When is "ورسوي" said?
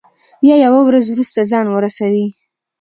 1.69-2.27